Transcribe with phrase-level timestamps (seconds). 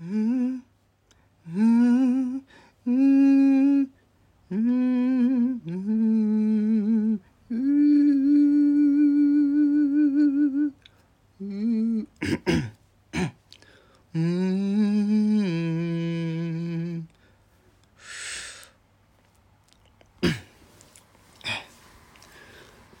[0.00, 0.62] うん
[1.54, 2.42] うん
[2.86, 3.90] うん
[4.50, 7.20] うんうん
[14.14, 14.40] うん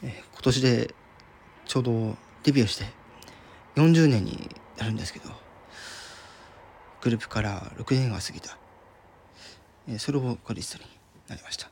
[0.02, 0.94] 今年で
[1.66, 2.84] ちょうどデビューして
[3.76, 4.48] 40年に
[4.78, 5.49] なるんですけど。
[7.02, 8.58] グループから6年が過ぎた。
[9.88, 10.90] えソロボーカリストに
[11.28, 11.70] なりました。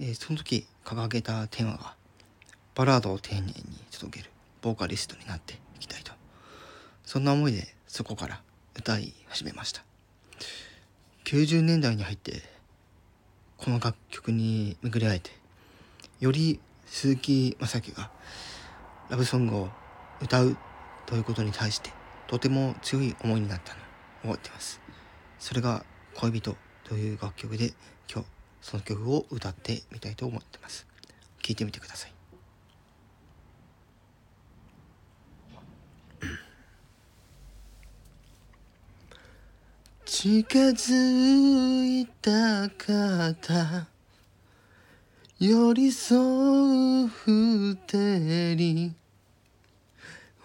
[0.00, 1.94] えその時掲げたテーマが
[2.74, 3.54] バラードを丁寧に
[3.90, 4.30] 届ける
[4.62, 6.12] ボーカリストになっていきたいと。
[7.04, 8.40] そんな思いでそこから
[8.76, 9.82] 歌い始めました。
[11.24, 12.42] 90年代に入って
[13.56, 15.30] この楽曲に巡り会えて
[16.20, 18.10] より鈴木雅樹が
[19.10, 19.68] ラブソングを
[20.22, 20.56] 歌う
[21.06, 21.90] ということに対して
[22.28, 23.85] とても強い思いになったの。
[24.30, 24.80] を覚えてます。
[25.38, 27.72] それが恋人という楽曲で
[28.12, 28.28] 今日
[28.60, 30.86] その曲を歌ってみたいと思ってます。
[31.42, 32.12] 聴いてみてください。
[40.04, 43.86] 近づいた方
[45.38, 47.76] 寄り添う二
[48.56, 48.96] 人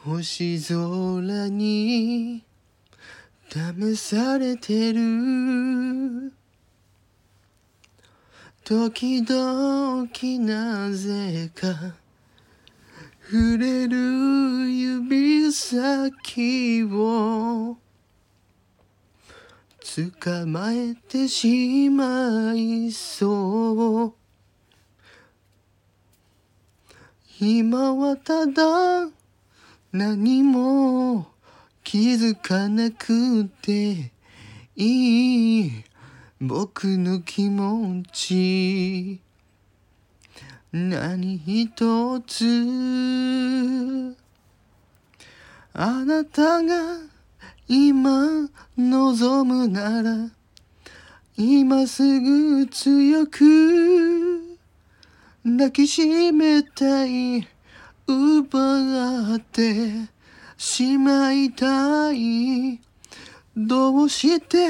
[0.04, 2.44] 星空に
[3.54, 6.32] 試されてる。
[8.64, 10.08] 時々
[10.40, 11.96] なぜか
[13.30, 13.98] 触れる
[14.72, 17.78] 指先を
[19.82, 24.14] 捕まえてしまいそう。
[27.42, 29.10] 今はただ
[29.92, 31.28] 何も
[31.84, 34.12] 気づかなくて
[34.76, 35.72] いい
[36.40, 39.20] 僕の気持ち。
[40.72, 44.16] 何一つ。
[45.73, 47.00] あなたが
[47.67, 50.30] 今望むなら
[51.38, 54.58] 今すぐ強く
[55.44, 57.48] 抱きしめたい
[58.08, 60.10] 奪って
[60.64, 62.80] しまいたい
[63.58, 64.67] どうして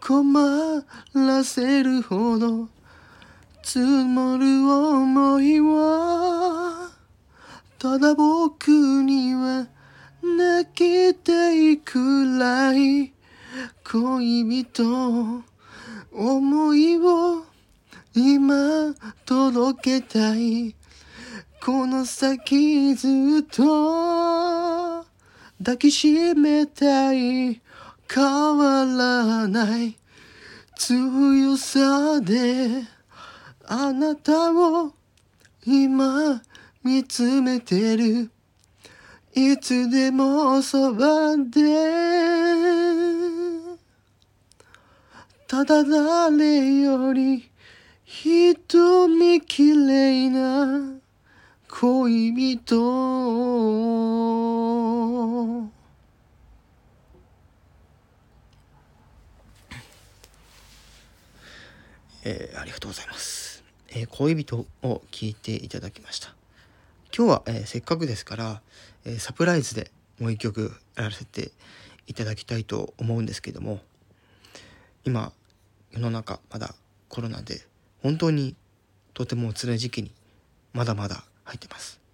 [0.00, 0.84] 困
[1.14, 2.68] らせるほど
[3.62, 6.90] 積もる思いは
[7.78, 8.68] ただ僕
[9.04, 9.68] には
[10.24, 13.12] 泣きたいくらい
[13.88, 15.44] 恋人
[16.12, 17.44] 思いを
[18.12, 18.92] 今
[19.24, 20.74] 届けたい
[21.64, 24.55] この先ずっと
[25.58, 27.60] 抱きしめたい
[28.08, 29.96] 変わらない。
[30.76, 32.84] 強さで
[33.64, 34.92] あなたを
[35.64, 36.42] 今
[36.84, 38.30] 見つめてる。
[39.34, 42.06] いつでもそばで。
[45.48, 47.48] ただ誰より
[48.04, 50.92] 瞳きれいな
[51.68, 54.65] 恋人。
[62.24, 66.34] えー、ありがとうございます、えー、恋人を聞いていただきました。
[67.16, 68.60] 今日は、えー、せっかくですから、
[69.04, 71.52] えサプライズでもう一曲やらせて
[72.06, 73.80] いただきたいと思うんですけども
[75.04, 75.32] 今
[75.92, 76.74] 世の中まだ
[77.08, 77.60] コロナで
[78.02, 78.56] 本当に
[79.14, 80.10] とても辛い時期に
[80.72, 82.05] まだまだ入ってます。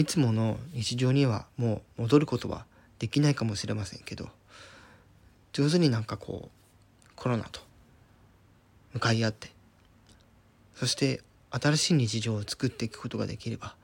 [0.00, 2.64] いつもの日常にはもう戻ることは
[2.98, 4.30] できないかもしれませんけど
[5.52, 7.60] 上手になんかこうコロナと
[8.94, 9.50] 向かい合って
[10.74, 13.74] そして新しい日常を作っていくことができれば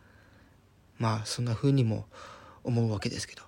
[0.99, 2.07] まあそんな風にも
[2.65, 3.43] 思うわけですけど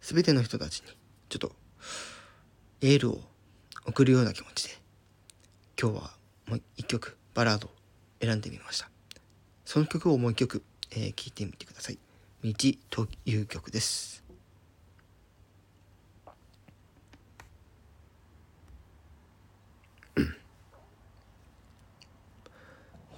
[0.00, 0.86] 全ての人たちに
[1.28, 1.52] ちょっと
[2.82, 3.20] エールを
[3.84, 4.76] 送るような気持ちで
[5.80, 6.10] 今日は
[6.46, 7.70] もう一曲バラードを
[8.20, 8.95] 選んでみました。
[9.66, 11.98] その曲をもう一曲、えー、聴いてみてください
[12.44, 12.54] 「道」
[12.88, 14.22] という曲です。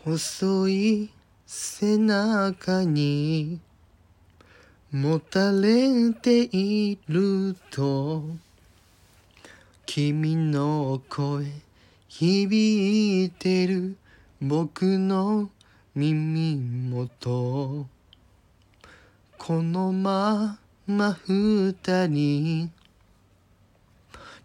[0.05, 1.11] 細い
[1.47, 3.61] 背中に
[4.91, 8.25] もたれていると
[9.85, 11.45] 君の声
[12.09, 13.99] 響いてる
[14.41, 15.51] 僕の
[15.99, 16.57] 耳
[16.91, 17.89] 元。
[19.37, 21.75] このまま二
[22.07, 22.71] 人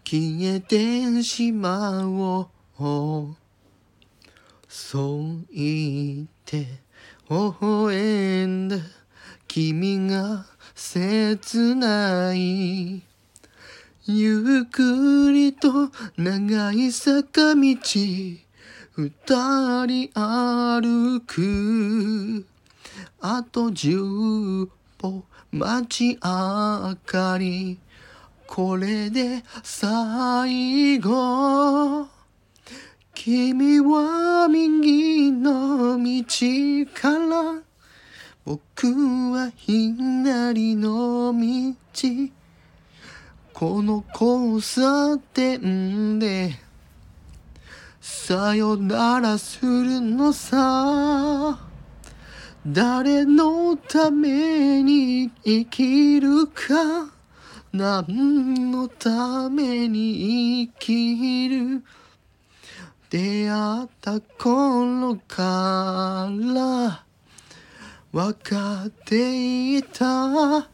[0.02, 3.36] 消えてしまおう。
[4.68, 6.66] そう言って
[7.30, 8.76] 微笑んだ
[9.46, 13.00] 君が切ない。
[14.06, 18.43] ゆっくりと長い坂道。
[18.96, 19.10] 二
[19.86, 22.46] 人歩く。
[23.20, 23.98] あと十
[24.98, 27.80] 歩街明かり。
[28.46, 32.06] これで最後。
[33.14, 36.24] 君は右の道
[36.94, 37.62] から。
[38.44, 38.86] 僕
[39.32, 41.74] は左の道。
[43.52, 46.63] この交差点で
[48.26, 51.58] さよならするのさ。
[52.66, 57.12] 誰のために生きるか。
[57.74, 61.84] 何のために生きる。
[63.10, 67.04] 出会った頃から。
[68.10, 70.66] 分かっていた。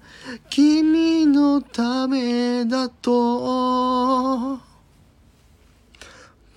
[0.49, 4.70] 君のためだと。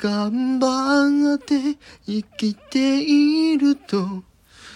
[0.04, 4.22] 頑張って生きていると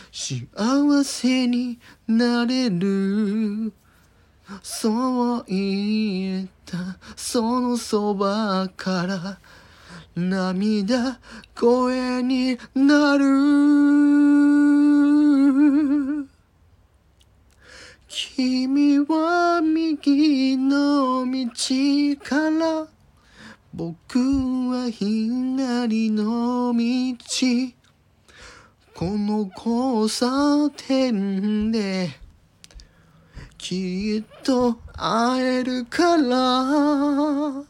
[0.09, 1.77] 幸せに
[2.07, 3.73] なれる。
[4.63, 6.97] そう言った。
[7.17, 9.37] そのそばから
[10.15, 11.19] 涙
[11.53, 13.25] 声になる。
[18.07, 21.49] 君は右の道
[22.23, 22.87] から
[23.73, 24.19] 僕
[24.69, 27.77] は左の道。
[28.97, 32.09] この交差点で
[33.59, 37.63] きっと会えるから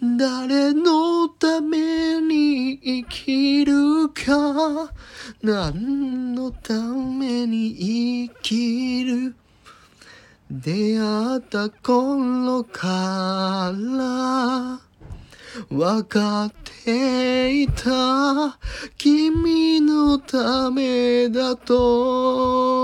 [0.00, 4.90] 誰のために生きるか
[5.42, 9.34] 何のために生きる
[10.50, 14.93] 出会った頃から。
[15.70, 16.52] わかっ
[16.84, 18.58] ていた。
[18.96, 22.74] 君のためだと。